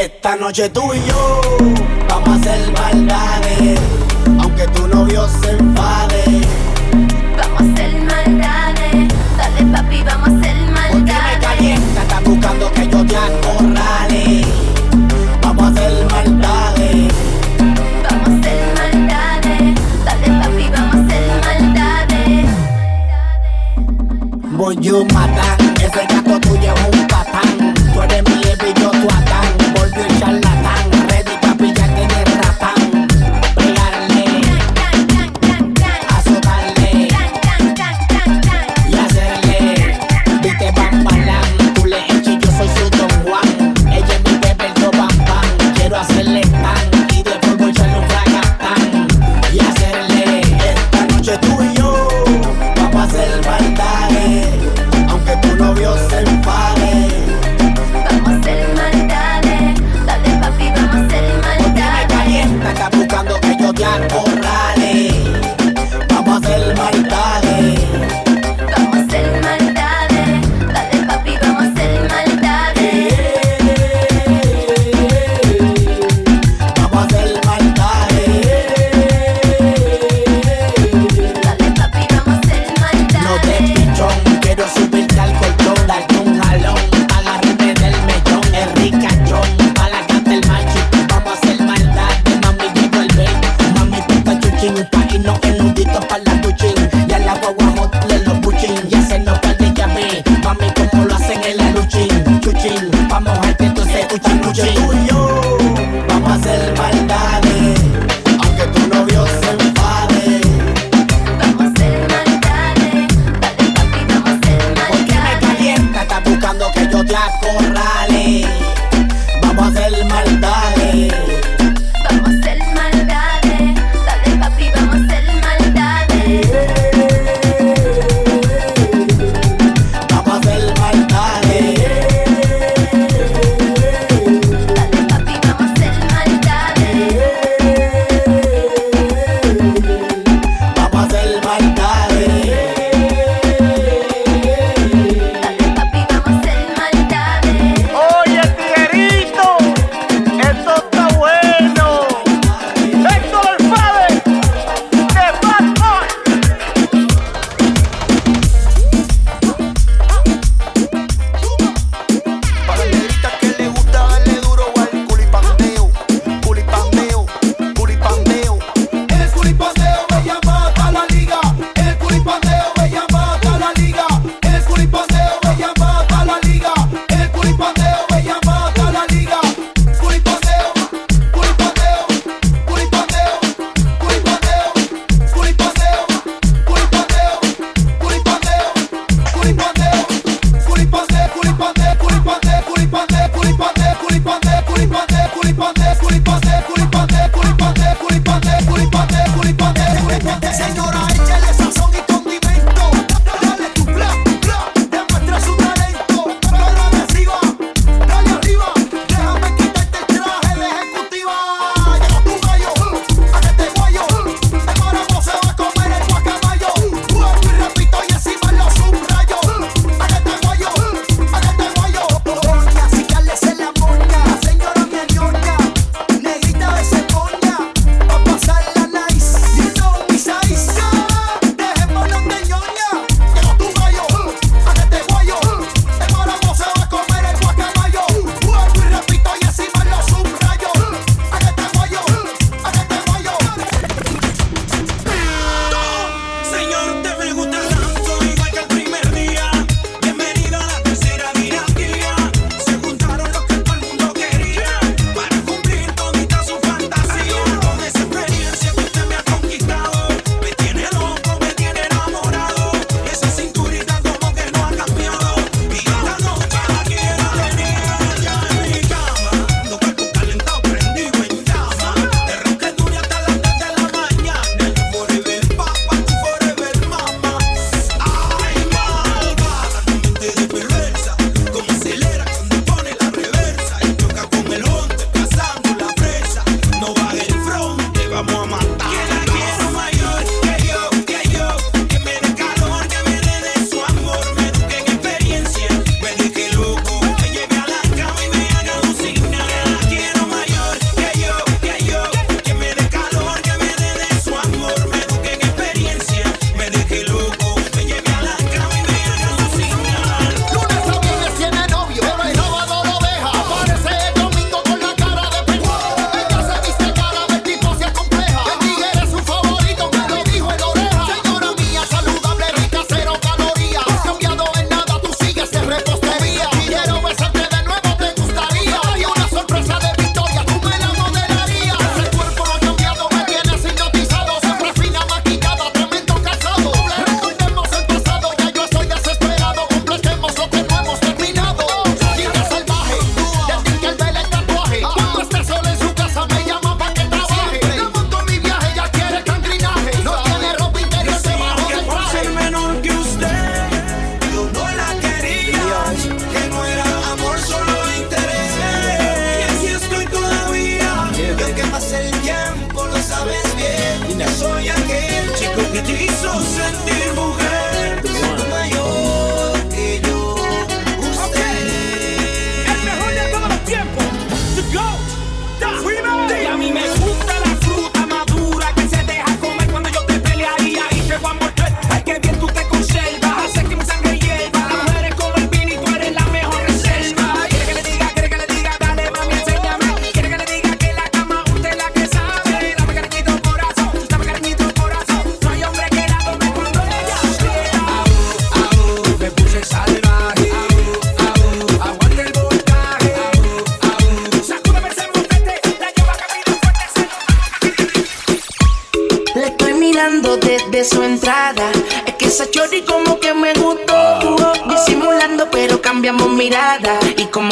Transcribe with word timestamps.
Esta 0.00 0.34
noche 0.34 0.70
tú 0.70 0.94
y 0.94 1.06
yo 1.06 1.40
vamos 2.08 2.28
a 2.30 2.34
hacer 2.36 2.72
maldades, 2.72 3.78
aunque 4.40 4.66
tu 4.68 4.86
novio 4.88 5.28
se 5.28 5.50
enfade. 5.50 6.19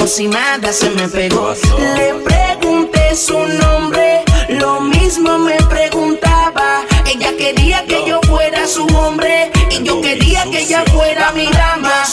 Si 0.08 0.26
nada 0.26 0.72
se 0.72 0.88
me 0.90 1.06
pegó. 1.06 1.52
Le 1.96 2.14
pregunté 2.24 3.14
su 3.14 3.38
nombre, 3.38 4.24
lo 4.48 4.80
mismo 4.80 5.38
me 5.38 5.56
preguntaba. 5.64 6.82
Ella 7.06 7.36
quería 7.36 7.84
que 7.84 8.04
yo 8.06 8.18
fuera 8.26 8.66
su 8.66 8.86
hombre 8.96 9.50
y 9.70 9.82
yo 9.82 10.00
quería 10.00 10.44
que 10.44 10.60
ella 10.62 10.82
fuera 10.92 11.32
mi 11.32 11.46
dama. 11.46 12.06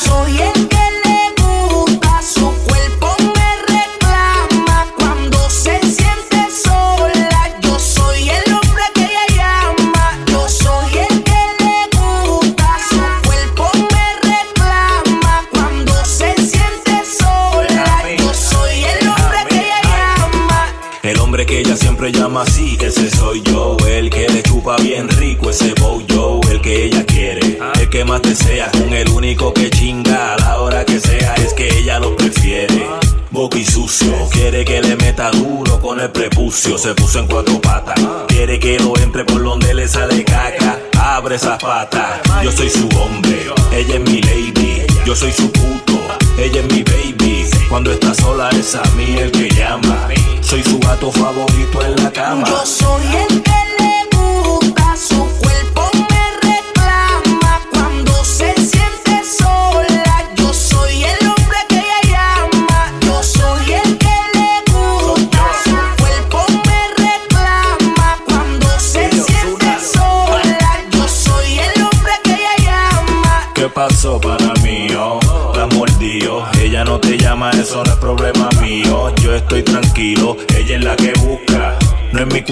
Yo 42.44 42.52
soy 42.52 42.70
su 42.70 42.90
hombre, 42.98 43.48
ella 43.72 43.96
es 43.96 44.02
mi 44.02 44.22
lady. 44.22 44.82
Yo 45.06 45.16
soy 45.16 45.32
su 45.32 45.50
puto, 45.52 46.00
ella 46.38 46.60
es 46.60 46.74
mi 46.74 46.84
baby. 46.84 47.50
Cuando 47.70 47.94
está 47.94 48.14
sola 48.14 48.50
es 48.50 48.76
a 48.76 48.84
mí 48.98 49.18
el 49.18 49.32
que 49.32 49.50
llama. 49.50 50.10
Soy 50.42 50.64
su 50.64 50.80
gato 50.80 51.12
favorito 51.12 51.82
en 51.82 52.04
la 52.04 52.12
cama. 52.12 52.48
Yo 52.48 52.66
soy 52.66 53.06
el 53.30 53.42
que 53.42 53.65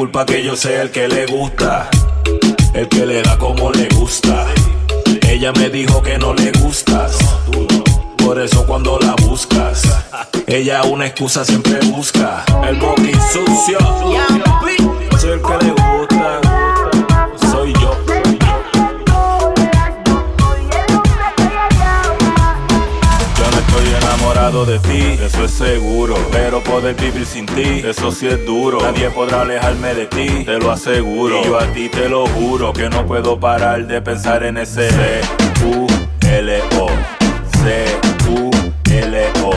culpa 0.03 0.25
que 0.25 0.43
yo 0.43 0.57
sea 0.57 0.81
el 0.81 0.91
que 0.91 1.07
le 1.07 1.25
gusta. 1.27 1.89
El 2.73 2.89
que 2.89 3.05
le 3.05 3.21
da 3.21 3.37
como 3.37 3.71
le 3.71 3.87
gusta. 3.95 4.47
Ella 5.29 5.53
me 5.53 5.69
dijo 5.69 6.01
que 6.03 6.17
no 6.17 6.33
le 6.33 6.51
gustas. 6.51 7.17
Por 8.17 8.37
eso 8.37 8.65
cuando 8.67 8.99
la 8.99 9.15
buscas, 9.25 9.81
ella 10.45 10.83
una 10.83 11.05
excusa 11.05 11.45
siempre 11.45 11.79
busca. 11.85 12.43
El 12.67 12.75
boqui 12.81 13.13
sucio. 13.31 13.77
Soy 15.21 15.31
el 15.31 15.41
que 15.41 15.65
le 15.65 15.71
gusta. 15.71 16.42
De 24.51 24.77
ti, 24.79 25.17
eso 25.23 25.45
es 25.45 25.51
seguro. 25.51 26.15
Pero 26.29 26.61
poder 26.61 26.95
vivir 26.95 27.25
sin 27.25 27.45
ti, 27.45 27.81
eso 27.85 28.11
sí 28.11 28.27
es 28.27 28.45
duro. 28.45 28.81
Nadie 28.81 29.09
podrá 29.09 29.41
alejarme 29.41 29.93
de 29.93 30.05
ti, 30.05 30.43
te 30.43 30.59
lo 30.59 30.69
aseguro. 30.69 31.39
Y 31.39 31.45
yo 31.45 31.57
a 31.57 31.65
ti 31.67 31.87
te 31.87 32.09
lo 32.09 32.27
juro 32.27 32.73
que 32.73 32.89
no 32.89 33.05
puedo 33.05 33.39
parar 33.39 33.87
de 33.87 34.01
pensar 34.01 34.43
en 34.43 34.57
ese 34.57 34.89
C-U-L-O. 34.89 36.87
C-U-L-O. 37.63 39.51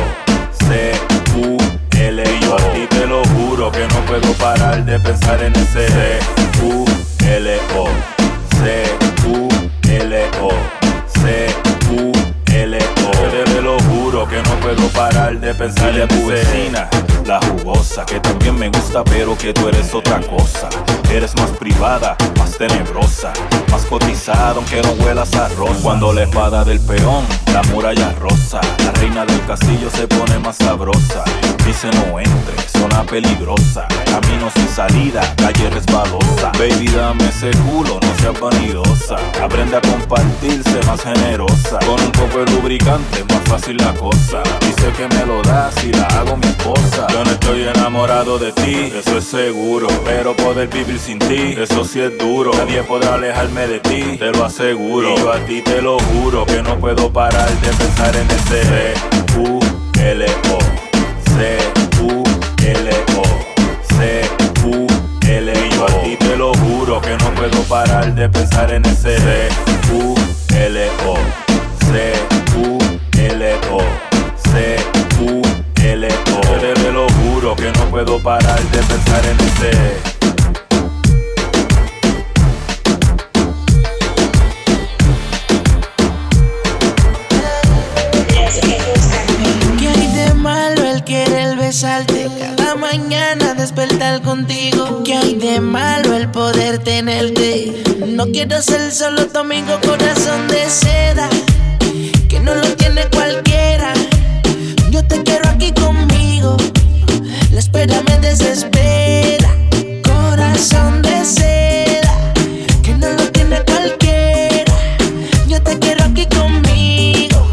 C-U-L-O. 0.68 2.30
Y 2.30 2.44
yo 2.44 2.54
a 2.54 2.72
ti 2.72 2.86
te 2.88 3.06
lo 3.08 3.24
juro 3.24 3.72
que 3.72 3.88
no 3.88 4.00
puedo 4.06 4.32
parar 4.34 4.84
de 4.84 5.00
pensar 5.00 5.42
en 5.42 5.52
ese 5.56 5.88
C-U-L-O. 5.88 6.35
Pero 19.04 19.36
que 19.36 19.52
tú 19.52 19.68
eres 19.68 19.94
otra 19.94 20.20
cosa. 20.20 20.68
Eres 21.10 21.34
más 21.36 21.50
privada, 21.50 22.16
más 22.38 22.56
tenebrosa, 22.58 23.32
más 23.70 23.84
cotizada, 23.84 24.54
aunque 24.56 24.82
no 24.82 24.90
huelas 25.04 25.34
a 25.34 25.48
rosa. 25.50 25.80
Cuando 25.82 26.12
la 26.12 26.24
espada 26.24 26.64
del 26.64 26.80
peón, 26.80 27.24
la 27.52 27.62
muralla 27.64 28.12
rosa, 28.20 28.60
la 28.84 28.92
reina 28.92 29.24
del 29.24 29.44
castillo 29.46 29.88
se 29.90 30.08
pone 30.08 30.38
más 30.38 30.56
sabrosa. 30.56 31.24
Dice 31.64 31.88
no 31.92 32.18
entre, 32.18 32.68
zona 32.68 33.04
peligrosa, 33.04 33.86
camino 34.04 34.50
sin 34.54 34.68
salida, 34.68 35.20
calle 35.36 35.70
resbalosa. 35.70 36.52
Baby, 36.58 36.88
dame 36.88 37.28
ese 37.28 37.50
culo, 37.68 37.98
no 38.00 38.14
seas 38.20 38.40
vanidosa. 38.40 39.16
Aprende 39.42 39.76
a 39.76 39.80
compartirse 39.80 40.80
más 40.86 41.02
generosa. 41.02 41.78
Con 41.86 42.00
un 42.00 42.12
de 42.36 42.44
lubricante, 42.52 43.24
más 43.30 43.40
fácil 43.44 43.78
la 43.78 43.94
cosa. 43.94 44.42
Dice 44.60 44.92
que 44.96 45.08
me 45.08 45.24
lo 45.26 45.42
das 45.42 45.74
y 45.84 45.92
la 45.92 46.06
hago 46.06 46.36
mi 46.36 46.46
esposa. 46.46 47.06
Yo 47.10 47.24
no 47.24 47.30
estoy 47.30 47.62
enamorado 47.62 48.38
de 48.38 48.52
ti, 48.52 48.92
eso 48.94 49.16
es 49.18 49.24
seguro. 49.24 49.88
Pero 50.04 50.36
poder 50.36 50.68
vivir 50.68 50.98
sin 50.98 51.18
ti, 51.18 51.54
eso 51.56 51.82
sí 51.84 52.00
es 52.00 52.16
duro. 52.18 52.52
Nadie 52.52 52.82
podrá 52.82 53.14
alejarme 53.14 53.66
de 53.66 53.80
ti, 53.80 54.18
te 54.18 54.32
lo 54.32 54.44
aseguro. 54.44 55.14
Y 55.14 55.16
yo 55.16 55.32
a 55.32 55.38
ti 55.46 55.62
te 55.62 55.80
lo 55.80 55.98
juro 55.98 56.44
que 56.44 56.62
no 56.62 56.78
puedo 56.78 57.10
parar 57.10 57.48
de 57.48 57.68
pensar 57.68 58.14
en 58.16 58.30
ese 58.30 58.62
C-U-L-O. 59.34 60.58
C-U-L-O. 61.38 63.22
C-U-L-O. 63.98 65.66
Y 65.66 65.70
yo 65.74 65.84
a 65.84 66.02
ti 66.02 66.16
te 66.16 66.36
lo 66.36 66.52
juro 66.54 67.00
que 67.00 67.16
no 67.16 67.34
puedo 67.34 67.62
parar 67.62 68.14
de 68.14 68.28
pensar 68.28 68.72
en 68.72 68.84
ese 68.84 69.18
C-U-L-O. 69.18 71.16
C-U-L-O. 71.92 73.78
C-U-L-O. 74.52 76.40
Te, 76.60 76.92
lo 76.92 77.06
juro 77.08 77.54
que 77.54 77.70
no 77.72 77.84
puedo 77.90 78.20
parar 78.22 78.60
de 78.60 78.78
pensar 78.78 79.24
en 79.24 79.36
ese. 79.46 79.70
¿Qué 89.78 89.88
hay 89.88 90.06
de 90.14 90.34
malo 90.34 90.84
el 90.84 91.04
querer 91.04 91.56
besarte? 91.56 92.28
Cada 92.56 92.74
mañana 92.74 93.54
despertar 93.54 94.22
contigo. 94.22 95.02
¿Qué 95.04 95.14
hay 95.16 95.34
de 95.36 95.60
malo 95.60 96.16
el 96.16 96.28
poder 96.30 96.78
tenerte? 96.78 97.84
No 98.06 98.26
quiero 98.26 98.60
ser 98.60 98.90
solo 98.92 99.26
tu 99.28 99.38
amigo, 99.38 99.78
corazón 99.84 100.48
de 100.48 100.68
seda. 100.68 101.28
No 102.46 102.54
lo 102.54 102.76
tiene 102.76 103.04
cualquiera. 103.08 103.92
Yo 104.92 105.04
te 105.04 105.20
quiero 105.24 105.48
aquí 105.48 105.72
conmigo. 105.72 106.56
La 107.50 107.58
espera 107.58 108.00
me 108.02 108.20
desespera. 108.20 109.50
Corazón 110.04 111.02
de 111.02 111.24
seda. 111.24 112.32
Que 112.84 112.94
no 112.94 113.08
lo 113.14 113.32
tiene 113.32 113.60
cualquiera. 113.64 114.72
Yo 115.48 115.60
te 115.60 115.76
quiero 115.80 116.04
aquí 116.04 116.24
conmigo. 116.26 117.44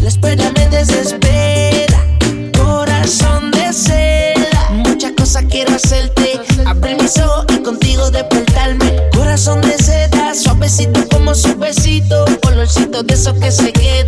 La 0.00 0.08
espera 0.08 0.50
me 0.56 0.66
desespera. 0.70 2.02
Corazón 2.56 3.50
de 3.50 3.74
seda. 3.74 4.70
Muchas 4.70 5.12
cosas 5.18 5.44
quiero 5.50 5.74
hacerte. 5.74 6.40
Abrir 6.64 6.96
mis 6.96 7.18
ojos 7.18 7.44
y 7.50 7.58
contigo 7.58 8.10
despertarme. 8.10 9.10
Corazón 9.14 9.60
de 9.60 9.76
seda. 9.76 10.34
Suavecito 10.34 11.06
como 11.10 11.34
su 11.34 11.54
besito. 11.58 12.24
Olorcito 12.46 13.02
de 13.02 13.12
esos 13.12 13.34
que 13.34 13.50
se 13.50 13.70
quedan. 13.70 13.99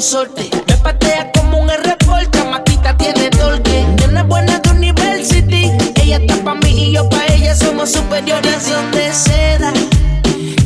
Me 0.00 0.76
patea 0.78 1.30
como 1.30 1.58
un 1.58 1.68
reporta. 1.68 2.44
Matita 2.46 2.96
tiene 2.96 3.28
torque. 3.28 3.84
Nena 3.98 4.22
buena 4.22 4.58
de 4.58 4.70
university. 4.70 5.70
Ella 5.96 6.16
está 6.16 6.42
pa' 6.42 6.54
mí 6.54 6.70
y 6.70 6.92
yo 6.94 7.06
pa' 7.10 7.26
ella. 7.26 7.54
Somos 7.54 7.92
superiores. 7.92 8.50
Corazón 8.64 8.90
de 8.92 9.12
seda. 9.12 9.72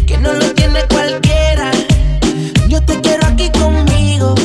Que 0.07 0.19
no 0.19 0.35
lo 0.35 0.55
tiene 0.55 0.85
cualquiera. 0.87 1.73
Yo 2.69 2.81
te 2.85 3.01
quiero 3.01 3.27
aquí 3.27 3.51
conmigo. 3.51 4.37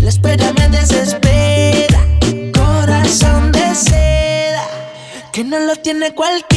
La 0.00 0.08
espera 0.08 0.52
me 0.52 0.68
desespera. 0.68 1.98
Corazón 2.54 3.50
de 3.50 3.74
seda. 3.74 4.62
Que 5.32 5.42
no 5.42 5.58
lo 5.58 5.74
tiene 5.74 6.14
cualquiera. 6.14 6.55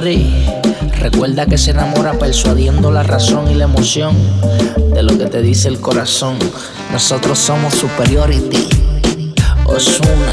Recuerda 0.00 1.44
que 1.44 1.58
se 1.58 1.72
enamora 1.72 2.18
persuadiendo 2.18 2.90
la 2.90 3.02
razón 3.02 3.50
y 3.50 3.54
la 3.54 3.64
emoción 3.64 4.16
de 4.94 5.02
lo 5.02 5.18
que 5.18 5.26
te 5.26 5.42
dice 5.42 5.68
el 5.68 5.78
corazón. 5.78 6.38
Nosotros 6.90 7.38
somos 7.38 7.74
Superiority, 7.74 8.66
Osuna, 9.66 10.32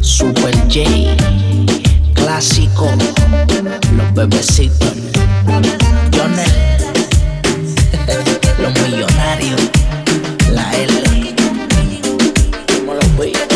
Super 0.00 0.56
J, 0.62 0.80
Clásico, 2.14 2.88
Los 3.96 4.14
Bebecitos, 4.14 4.92
Jonel, 6.12 6.50
Los 8.62 8.82
Millonarios, 8.82 9.60
La 10.50 10.72
L, 10.74 11.36
como 12.80 12.94
los. 12.94 13.55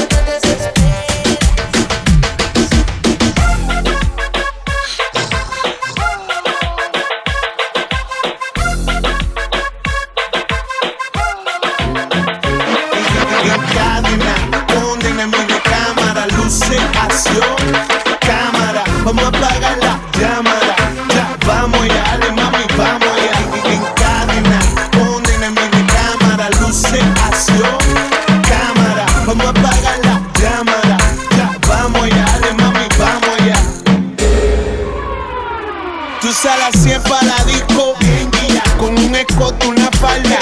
foto, 39.41 39.69
una 39.71 39.91
falda. 39.93 40.39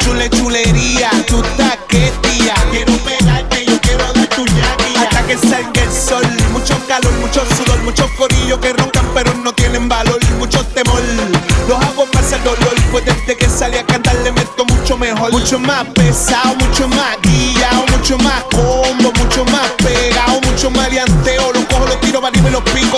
Chule, 0.00 0.28
chulería, 0.28 1.10
tu 1.26 1.40
taquetía. 1.56 2.54
Quiero 2.70 2.92
pegarte, 2.98 3.64
yo 3.64 3.80
quiero 3.80 4.04
dar 4.12 4.26
tu 4.28 4.44
yaquilla. 4.44 5.02
Hasta 5.02 5.22
que 5.26 5.36
salga 5.38 5.82
el 5.82 5.92
sol. 5.92 6.26
Mucho 6.52 6.76
calor, 6.86 7.12
mucho 7.20 7.40
sudor, 7.56 7.78
muchos 7.82 8.10
corillos 8.18 8.58
que 8.58 8.72
roncan 8.74 9.06
pero 9.14 9.32
no 9.34 9.52
tienen 9.54 9.88
valor. 9.88 10.20
Mucho 10.38 10.64
temor, 10.66 11.00
los 11.66 11.78
hago 11.82 12.06
más 12.12 12.32
al 12.32 12.44
dolor. 12.44 12.74
Pues 12.92 13.04
desde 13.06 13.36
que 13.36 13.48
salí 13.48 13.78
a 13.78 13.86
cantar 13.86 14.14
le 14.16 14.32
meto 14.32 14.64
mucho 14.66 14.98
mejor. 14.98 15.32
Mucho 15.32 15.58
más 15.58 15.84
pesado, 15.94 16.54
mucho 16.56 16.88
más 16.88 17.16
guillado, 17.22 17.86
mucho 17.96 18.18
más 18.18 18.42
combo, 18.50 19.12
mucho 19.16 19.44
más 19.46 19.70
pegado, 19.78 20.40
mucho 20.42 20.70
más 20.70 20.90
lianteo. 20.90 21.52
Los 21.52 21.64
cojo, 21.64 21.86
los 21.86 22.00
tiro, 22.00 22.20
para 22.20 22.36
y 22.36 22.42
me 22.42 22.50
los 22.50 22.62
pico 22.64 22.89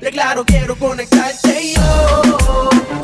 De 0.00 0.10
claro 0.10 0.44
quiero 0.44 0.76
conectarte 0.76 1.74
yo. 1.74 3.01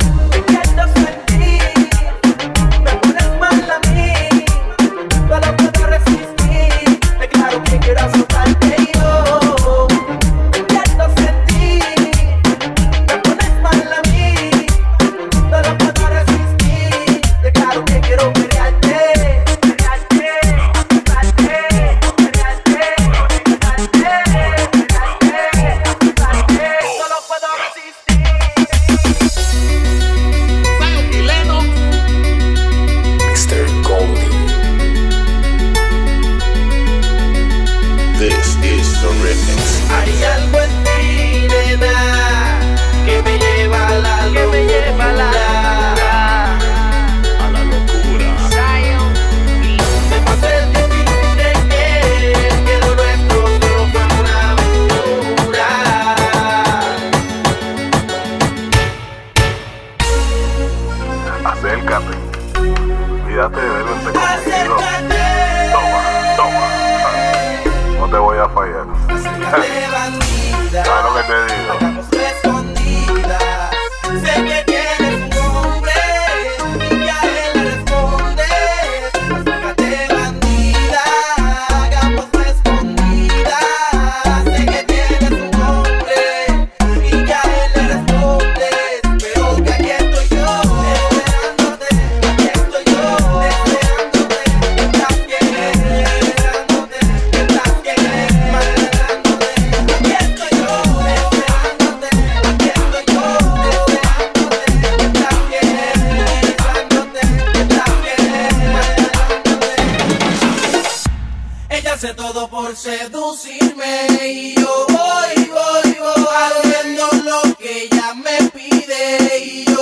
Y 119.41 119.63
yo 119.65 119.78